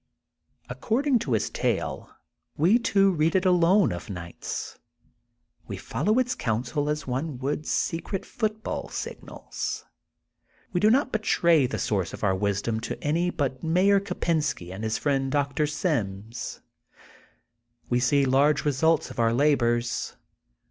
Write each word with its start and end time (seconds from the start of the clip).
According 0.67 1.19
to 1.19 1.33
his 1.33 1.51
tale, 1.51 2.09
we 2.57 2.79
two 2.79 3.11
read 3.11 3.35
it 3.35 3.45
alone 3.45 3.91
of 3.91 4.09
nights. 4.09 4.79
We 5.67 5.77
follow 5.77 6.17
its 6.17 6.33
counsel 6.33 6.89
as 6.89 7.05
one 7.05 7.37
would 7.37 7.67
secret 7.67 8.25
foot 8.25 8.63
ball 8.63 8.89
signals. 8.89 9.85
We 10.73 10.79
do 10.79 10.89
not 10.89 11.11
betray 11.11 11.67
the 11.67 11.77
source 11.77 12.13
of 12.13 12.23
our 12.23 12.33
wisdom 12.35 12.79
to 12.79 12.99
any 13.03 13.29
but 13.29 13.61
Mayor 13.63 13.99
Ko 13.99 14.15
pensky 14.15 14.73
and 14.73 14.83
his 14.83 14.97
friend 14.97 15.31
Dr. 15.31 15.67
Sims. 15.67 16.61
We 17.87 17.99
see 17.99 18.25
large 18.25 18.65
results 18.65 19.11
of 19.11 19.19
our 19.19 19.31
labors. 19.31 20.15